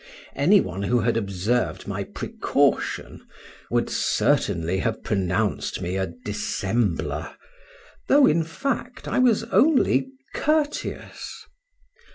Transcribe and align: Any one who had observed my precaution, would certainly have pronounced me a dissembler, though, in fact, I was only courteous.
Any 0.35 0.59
one 0.61 0.81
who 0.81 1.01
had 1.01 1.15
observed 1.15 1.87
my 1.87 2.05
precaution, 2.05 3.23
would 3.69 3.87
certainly 3.87 4.79
have 4.79 5.03
pronounced 5.03 5.79
me 5.79 5.95
a 5.95 6.07
dissembler, 6.07 7.29
though, 8.07 8.25
in 8.25 8.43
fact, 8.43 9.07
I 9.07 9.19
was 9.19 9.43
only 9.51 10.07
courteous. 10.33 11.45